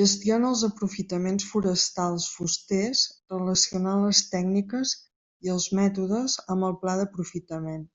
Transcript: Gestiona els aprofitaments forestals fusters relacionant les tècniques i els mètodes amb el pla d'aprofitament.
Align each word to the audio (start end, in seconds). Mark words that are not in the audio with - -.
Gestiona 0.00 0.48
els 0.52 0.62
aprofitaments 0.68 1.46
forestals 1.48 2.30
fusters 2.36 3.04
relacionant 3.34 4.02
les 4.08 4.24
tècniques 4.32 4.96
i 5.48 5.56
els 5.58 5.70
mètodes 5.82 6.42
amb 6.56 6.70
el 6.72 6.78
pla 6.84 7.00
d'aprofitament. 7.04 7.86